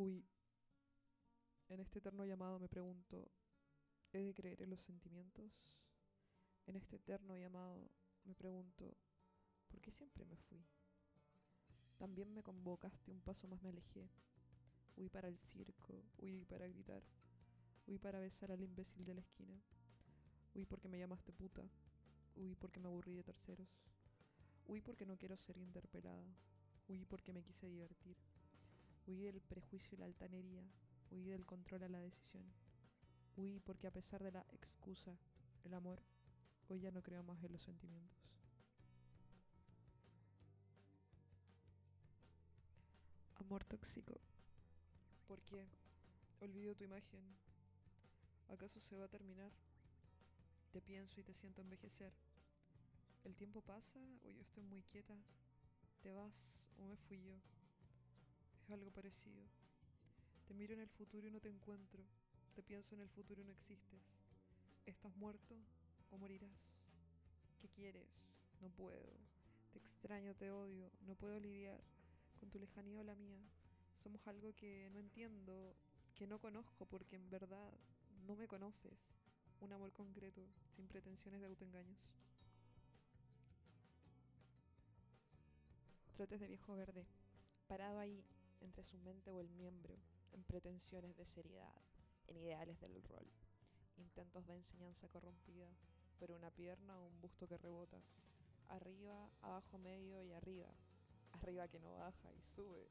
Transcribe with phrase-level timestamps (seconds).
[0.00, 0.24] Uy,
[1.68, 3.30] en este eterno llamado me pregunto,
[4.14, 5.52] ¿he de creer en los sentimientos?
[6.64, 7.90] En este eterno llamado
[8.24, 8.96] me pregunto,
[9.68, 10.64] ¿por qué siempre me fui?
[11.98, 14.08] También me convocaste, un paso más me alejé.
[14.96, 17.02] Huí para el circo, huí para gritar,
[17.86, 19.60] huí para besar al imbécil de la esquina.
[20.54, 21.68] Huí porque me llamaste puta,
[22.36, 23.68] huí porque me aburrí de terceros.
[24.66, 26.34] Huí porque no quiero ser interpelada,
[26.88, 28.16] huí porque me quise divertir.
[29.06, 30.62] Huí del prejuicio y la altanería,
[31.10, 32.44] huí del control a la decisión.
[33.36, 35.18] Huí porque a pesar de la excusa,
[35.64, 36.02] el amor,
[36.68, 38.18] hoy ya no creo más en los sentimientos.
[43.36, 44.20] Amor tóxico.
[45.26, 45.66] ¿Por qué?
[46.40, 47.24] Olvido tu imagen.
[48.48, 49.52] ¿Acaso se va a terminar?
[50.72, 52.12] Te pienso y te siento envejecer.
[53.24, 55.14] ¿El tiempo pasa o yo estoy muy quieta?
[56.02, 57.36] ¿Te vas o me fui yo?
[58.70, 59.42] Algo parecido.
[60.46, 62.04] Te miro en el futuro y no te encuentro.
[62.54, 64.00] Te pienso en el futuro y no existes.
[64.86, 65.56] ¿Estás muerto
[66.10, 66.78] o morirás?
[67.60, 68.30] ¿Qué quieres?
[68.60, 69.18] No puedo.
[69.72, 70.88] Te extraño, te odio.
[71.00, 71.80] No puedo lidiar
[72.38, 73.40] con tu lejanía o la mía.
[73.96, 75.74] Somos algo que no entiendo,
[76.14, 77.72] que no conozco porque en verdad
[78.26, 78.98] no me conoces.
[79.60, 80.46] Un amor concreto,
[80.76, 82.12] sin pretensiones de autoengaños.
[86.14, 87.04] Trotes de viejo verde,
[87.66, 88.24] parado ahí,
[88.60, 89.96] entre su mente o el miembro,
[90.32, 91.82] en pretensiones de seriedad,
[92.26, 93.26] en ideales del rol,
[93.96, 95.68] intentos de enseñanza corrompida,
[96.18, 97.98] por una pierna o un busto que rebota,
[98.68, 100.68] arriba, abajo medio y arriba,
[101.32, 102.88] arriba que no baja y sube,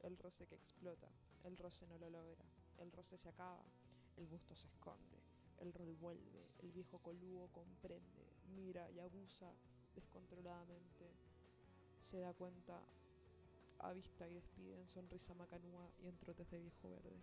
[0.00, 1.08] el roce que explota,
[1.44, 2.44] el roce no lo logra,
[2.78, 3.64] el roce se acaba,
[4.16, 5.18] el busto se esconde,
[5.58, 9.52] el rol vuelve, el viejo colugo comprende, mira y abusa
[9.94, 11.10] descontroladamente,
[12.00, 12.82] se da cuenta,
[13.82, 17.22] avista y despide en sonrisa macanúa y en trotes de viejo verde.